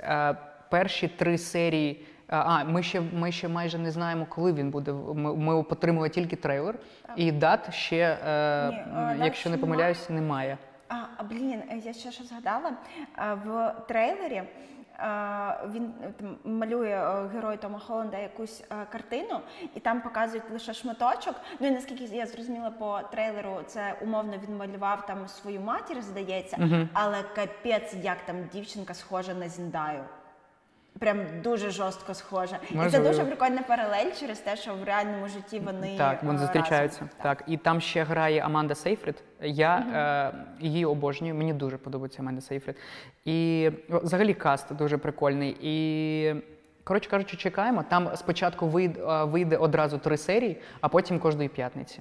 [0.70, 2.06] Перші три серії.
[2.30, 4.92] е, А, ми ще, ми ще майже не знаємо, коли він буде.
[4.94, 6.76] Ми, ми отримали тільки трейлер,
[7.16, 10.58] і дат ще, е, Ні, е, якщо не помиляюсь, немає.
[10.90, 12.72] А, а блін, е, я ще що згадала.
[13.16, 14.44] А, В трейлері
[14.98, 19.40] а, він там малює герой Тома Холланда якусь картину,
[19.76, 21.36] і там показують лише шматочок.
[21.60, 26.88] Ну і наскільки я зрозуміла по трейлеру, це умовно він малював там свою матір, здається,
[26.94, 30.04] але капець, як там дівчинка схожа на Зіндаю.
[31.00, 32.60] Прям дуже жорстко схожа.
[32.72, 36.42] І це дуже прикольна паралель через те, що в реальному житті вони Так, вони е,
[36.42, 37.00] зустрічаються.
[37.02, 37.10] разом.
[37.24, 37.44] Так.
[37.48, 39.24] і там ще грає Аманда Сейфрид.
[39.42, 42.76] Я е, її обожнюю, мені дуже подобається Аманда Сейфрид.
[43.26, 45.58] І взагалі каст дуже прикольний.
[45.62, 46.36] І
[46.84, 47.84] коротше кажучи, чекаємо.
[47.90, 52.00] Там спочатку вийде, вийде одразу три серії, а потім кожної п'ятниці.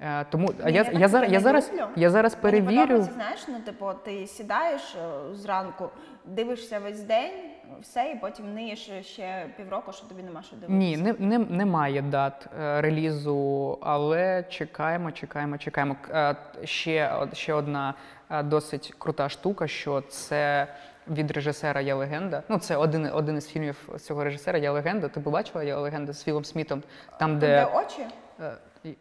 [0.00, 2.80] Е, тому Ні, я, я я, так зараз, я зараз, я зараз перевірю.
[2.80, 5.88] подобається, знаєш, ну типу, ти сідаєш е, зранку,
[6.24, 7.32] дивишся весь день,
[7.80, 10.78] все, і потім ниєш ще півроку, що тобі нема що дивитися.
[10.78, 15.96] Ні, не, не, немає дат е, релізу, але чекаємо, чекаємо, чекаємо.
[16.10, 17.94] Е, ще, ще одна
[18.30, 20.66] е, досить крута штука, що це
[21.08, 22.42] від режисера Я легенда.
[22.48, 25.08] Ну, це один, один із фільмів цього режисера Я легенда.
[25.08, 27.46] Ти побачила Я легенда з Філом Смітом, там, Там, де.
[27.46, 28.06] де очі?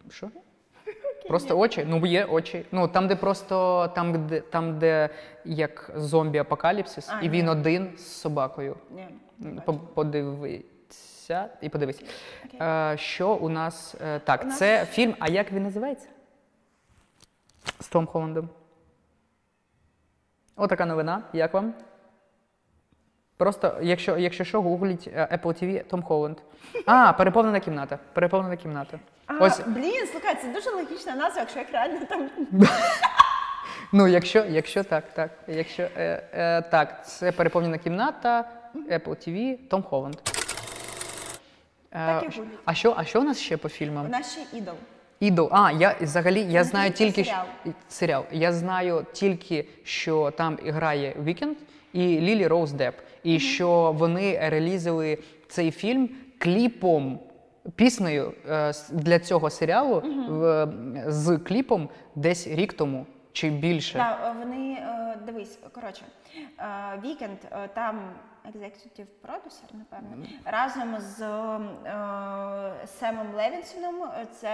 [0.09, 0.27] Що?
[1.27, 1.85] Просто очі?
[1.87, 2.65] Ну, є очі.
[2.71, 5.09] Ну там, де просто там, де там, де
[5.45, 7.51] як зомбі-апокаліпсис, А, і він ні.
[7.51, 8.75] один з собакою.
[8.91, 9.07] Ні.
[9.39, 12.03] не М, Подивися і подивись.
[12.45, 12.59] Окей.
[12.61, 14.43] Е, що у нас е, так?
[14.43, 15.15] У нас- Це фільм.
[15.19, 16.07] А як він називається?
[17.79, 18.49] З Том Холландом.
[20.55, 21.23] Отака новина.
[21.33, 21.73] Як вам?
[23.37, 26.37] Просто, якщо, якщо що, гугліть е, Apple TV Том Холланд.
[26.85, 27.99] А, переповнена кімната.
[28.13, 28.99] Переповнена кімната.
[29.27, 32.29] А, Ось, блін, слухай, це дуже логічна назва, якщо як реально там.
[33.91, 35.31] ну, якщо, якщо так, так.
[35.47, 38.45] Якщо, е, е, так, це переповнена кімната,
[38.75, 40.15] Apple TV, Том Холланд.
[41.89, 42.59] Так і Е, гугліть.
[42.65, 44.05] а що, а що у нас ще по фільмам?
[44.05, 44.75] У нас ще ідол.
[45.19, 45.49] Ідол.
[45.51, 47.45] А, я взагалі я знаю тільки тільки серіал.
[47.89, 48.23] серіал.
[48.31, 51.57] Я знаю тільки, що там грає Вікенд
[51.93, 52.97] і Лілі Роуз Депп.
[53.23, 57.19] І що вони релізили цей фільм кліпом.
[57.75, 60.67] Піснею е, для цього серіалу в-
[61.07, 63.93] з кліпом десь рік тому чи більше.
[63.97, 66.03] Так, е, вони е, дивись, коротше,
[67.03, 67.37] вікенд
[67.73, 67.99] там
[68.65, 71.19] екзекутив продюсер, напевно, разом з
[72.99, 74.03] Семом Левінсоном.
[74.03, 74.49] е, Це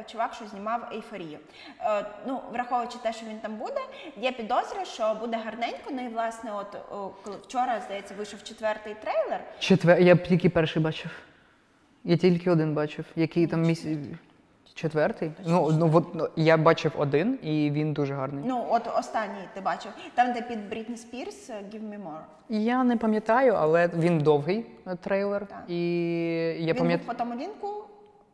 [0.00, 1.38] е, чувак, що знімав ейфорію.
[1.80, 3.80] Е, ну, враховуючи те, що він там буде,
[4.16, 5.90] є підозра, що буде гарненько.
[5.90, 6.76] Ну і власне, от
[7.44, 9.40] вчора здається вийшов четвертий трейлер.
[9.58, 10.00] Четвер...
[10.00, 11.10] Я б тільки перший бачив.
[12.04, 13.04] Я тільки один бачив.
[13.16, 13.98] Який там місяць.
[14.80, 15.32] Четвертий?
[15.46, 18.44] Ну, ну, от, ну, я бачив один, і він дуже гарний.
[18.46, 22.20] Ну, от останній ти бачив, там, де під Брітні Спірс е, «Give me more».
[22.48, 25.46] Я не пам'ятаю, але він довгий е, трейлер.
[25.46, 25.64] Так.
[25.68, 25.76] І
[26.58, 27.84] я він був по тому лінку,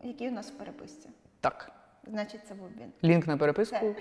[0.02, 1.08] який у нас в переписці.
[1.40, 1.70] Так.
[2.06, 3.10] Значить, це був він.
[3.10, 3.94] Лінк на переписку.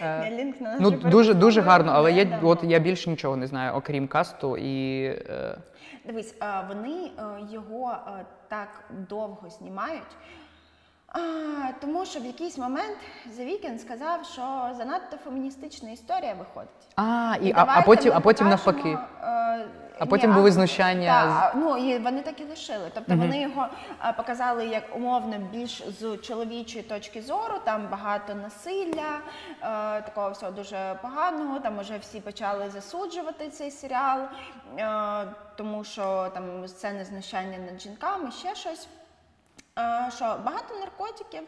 [0.00, 3.72] Не, лінк на Ну, дуже, дуже гарно, але я, от, я більше нічого не знаю,
[3.74, 5.04] окрім касту і.
[5.04, 5.58] Е,
[6.04, 6.34] Дивись,
[6.68, 10.16] вони е, його е, так довго знімають.
[11.12, 11.18] А,
[11.80, 12.96] тому що в якийсь момент
[13.38, 16.70] The Weeknd сказав, що занадто феміністична історія виходить.
[16.96, 18.88] А, і, а, а потім, а потім навпаки.
[18.88, 18.98] е,
[20.00, 22.90] А ні, потім були знущання Та, ну і вони так і лишили.
[22.94, 23.66] Тобто вони його
[24.16, 27.54] показали як умовно більш з чоловічої точки зору.
[27.64, 29.18] Там багато насилля,
[29.62, 31.60] е, такого всього дуже поганого.
[31.60, 34.20] Там уже всі почали засуджувати цей серіал,
[34.78, 35.24] е,
[35.56, 38.88] тому що там сцени знущання над жінками, ще щось.
[40.16, 41.42] Що багато наркотиків,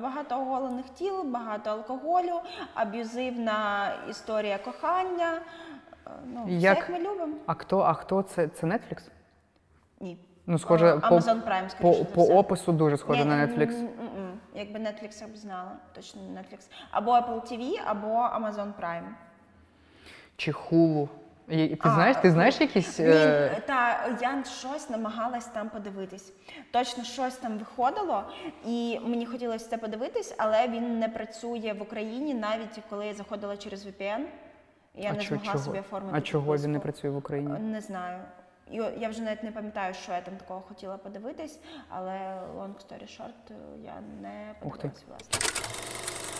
[0.00, 2.40] багато оголених тіл, багато алкоголю,
[2.74, 5.32] аб'юзивна історія кохання.
[6.06, 7.34] Е, Ну, все, Як- ми любимо.
[7.46, 8.48] А хто, а хто це?
[8.48, 9.02] Це Netflix?
[10.00, 10.18] Ні.
[10.46, 12.34] Ну, схоже, Е, по, Amazon Prime, по, за по все.
[12.34, 13.70] опису дуже схоже Ні, на Netflix.
[13.74, 14.38] м, м, м.
[14.54, 16.70] Якби Netflix я б знала, точно Netflix.
[16.90, 19.08] Або Apple TV, або Amazon Prime.
[20.36, 21.08] Чи Hulu.
[21.48, 23.00] І- Ти А, знаєш, ти знаєш якісь.
[23.00, 26.32] Він, е, та я щось намагалась там подивитись.
[26.72, 28.24] Точно щось там виходило,
[28.66, 33.56] і мені хотілося це подивитись, але він не працює в Україні, навіть коли я заходила
[33.56, 34.24] через VPN.
[34.94, 35.58] Я а не змогла чого?
[35.64, 36.18] собі оформити.
[36.18, 37.58] А чого він не працює в Україні?
[37.58, 38.18] Не знаю.
[38.98, 42.12] Я вже навіть не пам'ятаю, що я там такого хотіла подивитись, але
[42.58, 43.52] long story short,
[43.84, 45.38] я не подивилась, власне.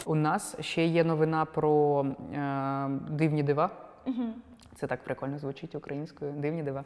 [0.07, 3.71] У нас ще є новина про е, дивні дива.
[4.83, 6.33] Це так прикольно звучить українською.
[6.33, 6.85] Дивні дива.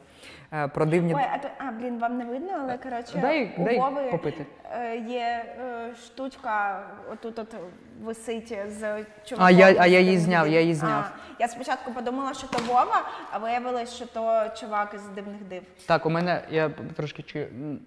[0.52, 3.64] Е, про дивні Ой, а то а блін, вам не видно, але коротше Дай- у
[3.64, 4.46] дай Вови попити.
[4.72, 7.54] е, є е, штучка, отут от
[8.02, 9.46] висить з чуваком.
[9.46, 11.04] А я- а я її зняв, я її зняв.
[11.04, 15.62] А, я спочатку подумала, що то Вова, а виявилось, що то чувак із дивних див.
[15.86, 17.40] Так, у мене я трошки чи.
[17.42, 17.78] м,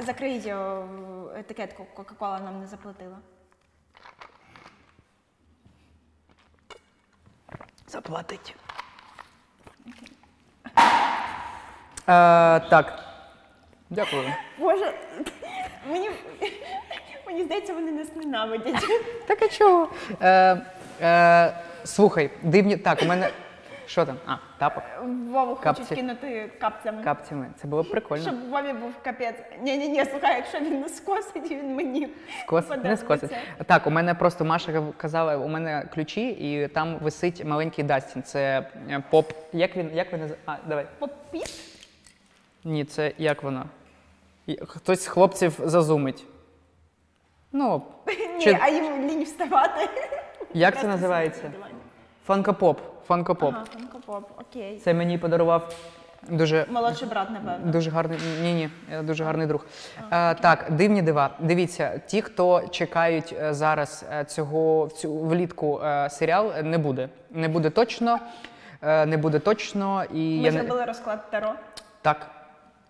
[0.00, 0.52] Закрий
[1.38, 3.18] етикетку, Кока-Кола нам не заплатила.
[7.86, 8.56] Заплатить.
[12.70, 12.98] Так.
[13.90, 14.22] Дякую.
[14.58, 14.92] Боже,
[15.90, 16.10] мені,
[17.26, 18.84] мені здається, вони нас ненавидять.
[19.26, 19.88] Так а чого?
[20.22, 20.56] Е,
[21.02, 21.52] е,
[21.84, 22.76] слухай, дивні.
[22.76, 23.30] Так, у мене.
[23.86, 24.16] Що там?
[24.26, 24.82] А, тапок.
[25.30, 25.82] Вову Капці.
[25.82, 27.02] хочуть кинути капцями.
[27.02, 27.46] Капцями.
[27.56, 28.22] Це було б прикольно.
[28.22, 29.34] Щоб Вові був капець.
[29.62, 32.08] Ні, ні, ні, слухай, якщо він не скосить, він мені
[32.42, 32.64] Скос...
[32.68, 33.04] Не подобається.
[33.04, 33.30] скосить.
[33.66, 38.22] Так, у мене просто Маша казала, у мене ключі, і там висить маленький Дастін.
[38.22, 39.32] Це е, поп.
[39.52, 39.90] Як він?
[39.94, 40.42] Як він називає?
[40.46, 40.86] А, давай.
[40.98, 41.71] Попіт?
[42.64, 43.64] Ні, це як воно?
[44.66, 46.24] Хтось з хлопців зазумить.
[47.52, 49.88] Ну, Ні, Чи- а їм лінь вставати.
[50.54, 51.52] як це називається?
[52.26, 52.80] Funko Pop.
[53.06, 53.54] Funko Pop.
[53.54, 54.78] Ага, Funko Pop, окей.
[54.78, 55.74] Це мені подарував
[56.28, 57.72] дуже Молодший брат, напевно.
[57.72, 58.68] Дуже гарний, ні, ні,
[59.02, 59.66] дуже гарний друг.
[60.12, 61.30] Е, так, дивні дива.
[61.40, 66.78] Дивіться, ті, хто чекають е, зараз е, цього в цю влітку е, серіал, е, не
[66.78, 67.08] буде.
[67.30, 68.18] Не буде точно,
[68.82, 70.04] е, не буде точно.
[70.04, 71.52] І Ми я не зробили розклад Таро.
[72.02, 72.30] так.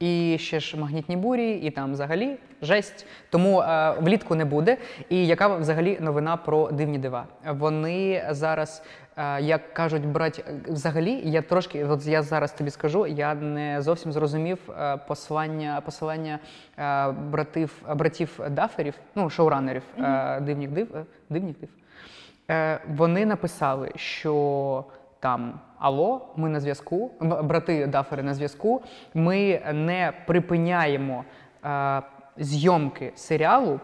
[0.03, 3.07] І ще ж магнітні бурі, і там взагалі жесть.
[3.31, 4.77] Тому е, влітку не буде.
[5.09, 7.25] І яка взагалі новина про дивні дива?
[7.47, 8.83] Вони зараз,
[9.17, 14.13] е, як кажуть, брать взагалі, я трошки, от я зараз тобі скажу, я не зовсім
[14.13, 16.39] зрозумів е, послання, посилання
[16.79, 21.69] е, братів, братів Даферів, ну шоуранерів е, дивних див, е, дивних див.
[22.51, 24.85] Е, вони написали, що
[25.21, 28.83] там Алло, ми на зв'язку, брати Дафери на зв'язку.
[29.15, 31.25] Ми не припиняємо
[31.65, 32.03] е,
[32.37, 33.81] зйомки серіалу,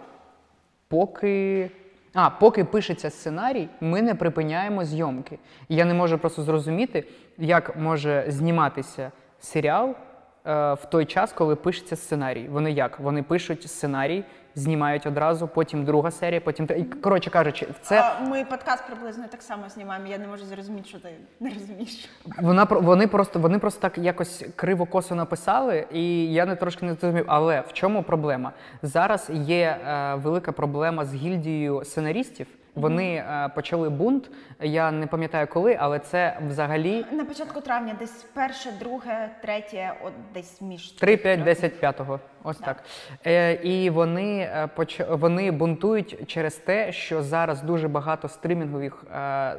[0.89, 1.71] поки.
[2.15, 5.39] А, поки пишеться сценарій, ми не припиняємо зйомки.
[5.69, 7.05] Я не можу просто зрозуміти,
[7.39, 9.95] як може зніматися серіал
[10.45, 12.49] в той час, коли пишеться сценарій.
[12.49, 13.01] Вони як?
[13.01, 14.25] Вони пишуть сценарій,
[14.55, 19.43] знімають одразу, потім друга серія, потім і, коротше кажучи, це А, Ми подкаст приблизно так
[19.43, 20.07] само знімаємо.
[20.07, 21.09] Я не можу зрозуміти, що ти
[21.41, 22.09] не розумієш.
[22.39, 26.95] Вона вони просто вони просто так якось криво косо написали, і я не трошки не
[26.95, 27.25] зрозумів.
[27.29, 28.53] Але в чому проблема?
[28.83, 32.47] Зараз є е, велика проблема з гільдією сценаристів.
[32.75, 34.31] Вони е, почали бунт.
[34.61, 40.13] Я не пам'ятаю коли, але це взагалі На початку травня, десь перше, друге, третє, от
[40.35, 42.01] десь між 3, 5, 10, 5.
[42.43, 42.83] Ось так.
[43.27, 49.55] Е, і вони, е, поч- вони бунтують через те, що зараз дуже багато стримінгових е,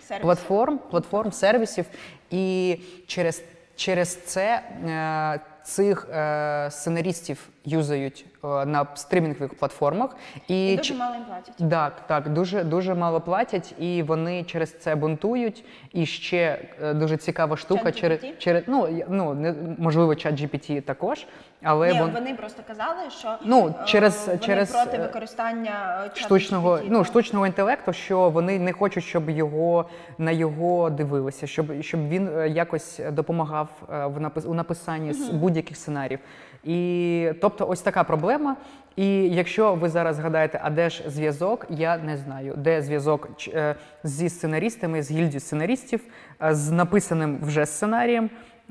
[0.00, 0.20] Сервісів.
[0.22, 1.84] платформ, платформ, сервісів,
[2.30, 3.42] і через,
[3.76, 10.16] через це е, цих е, сценаристів юзають е, на стримінгових платформах.
[10.48, 11.70] І, і дуже мало їм платять.
[11.70, 15.64] так, так, дуже дуже мало платять, і вони через це бунтують.
[15.92, 21.26] І ще е, дуже цікава штука через через ну ну не можливо, чат GPT також,
[21.62, 26.80] але Ні, вон, вони просто казали, що Ну, е, через- вони через, проти використання штучного
[26.88, 27.06] ну так.
[27.06, 29.84] штучного інтелекту, що вони не хочуть, щоб його
[30.18, 36.20] на його дивилися, щоб щоб він якось допомагав в напис у написанні с будь-яких сценаріїв.
[36.64, 38.56] І тобто, ось така проблема.
[38.96, 43.74] І якщо ви зараз згадаєте, а де ж зв'язок, я не знаю, де зв'язок е,
[44.04, 46.00] зі сценаристами, з гільдією сценаристів,
[46.42, 48.30] е, з написаним вже сценарієм,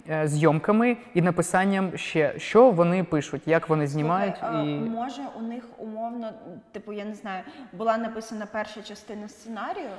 [0.10, 4.36] е, зйомками і написанням ще, що вони пишуть, як вони знімають.
[4.40, 4.80] Слухай, і...
[4.80, 6.32] Може, у них умовно,
[6.72, 9.90] типу, я не знаю, була написана перша частина сценарію,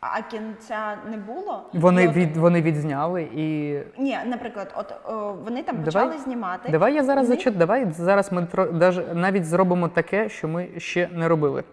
[0.00, 1.70] а кінця не було.
[1.72, 6.68] Вони от- від вони відзняли і Ні, наприклад, от о, вони там Давай- почали знімати.
[6.72, 7.58] давай я зараз зачит.
[7.58, 11.64] Давай зараз ми тро- навіть зробимо таке, що ми ще не робили.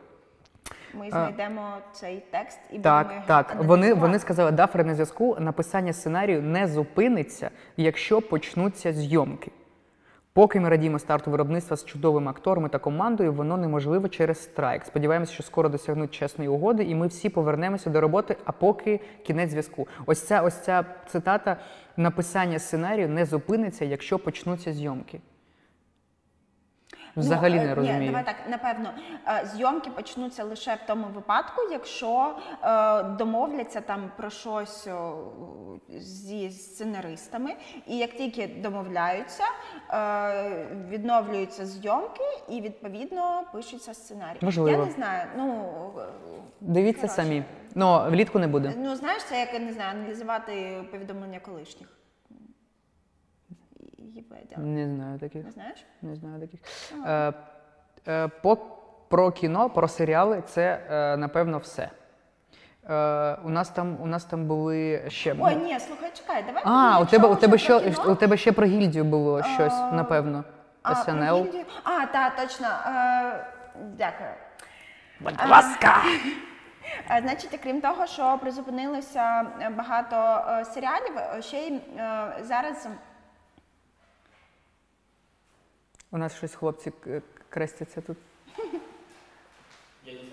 [0.99, 1.61] Ми знайдемо
[1.91, 3.55] цей текст і будемо Так, його так.
[3.63, 9.51] Вони, вони сказали, дафери на зв'язку, написання сценарію не зупиниться, якщо почнуться зйомки.
[10.35, 14.85] Поки ми радіємо старту виробництва з чудовими акторами та командою, воно неможливо через страйк.
[14.85, 19.49] Сподіваємося, що скоро досягнуть чесної угоди, і ми всі повернемося до роботи, а поки кінець
[19.49, 19.87] зв'язку.
[20.05, 21.57] Ось ця, ось ця цитата:
[21.97, 25.19] написання сценарію не зупиниться, якщо почнуться зйомки.
[27.17, 27.99] Взагалі Ну, не розумію.
[27.99, 28.89] Ні, давай так, напевно,
[29.27, 35.13] е, зйомки почнуться лише в тому випадку, якщо е, домовляться там про щось о,
[35.99, 37.55] зі сценаристами,
[37.87, 39.43] і як тільки домовляються,
[39.89, 44.37] е, відновлюються зйомки і відповідно пишуться сценарій.
[44.41, 44.69] Можливо.
[44.69, 45.27] Я не знаю.
[45.37, 45.69] Ну
[46.61, 47.15] Дивіться Коротше.
[47.21, 47.43] самі.
[47.75, 48.73] Ну, влітку не буде.
[48.77, 51.87] ну знаєш, це як я не знаю, аналізувати повідомлення колишніх.
[54.33, 54.61] Єбедя.
[54.61, 55.45] Не знаю таких.
[55.45, 55.85] Не знаєш?
[56.01, 56.59] Не знаю таких.
[57.05, 57.33] Е,
[58.07, 58.57] е, по,
[59.07, 61.89] про кіно, про серіали це е, напевно все.
[62.89, 65.35] Е, у, нас там, у нас там були ще.
[65.39, 66.63] Ой, ні, слухай, чекай, давай.
[66.65, 70.43] а, у тебе, у, тебе що, у тебе ще про гільдію було щось, А, напевно.
[70.81, 71.43] А, СНЛ.
[71.43, 71.65] гільдію?
[71.83, 72.67] А, так, точно.
[72.67, 73.45] Е,
[73.97, 74.29] дякую.
[75.19, 75.95] Будь ласка!
[77.11, 79.45] Е, Значить, крім того, що призупинилося
[79.77, 80.15] багато
[80.49, 81.81] е, серіалів, е, ще й
[82.41, 82.87] зараз
[86.13, 86.91] у нас щось хлопці
[87.49, 88.17] крестяться тут.
[90.05, 90.32] Я не знаю.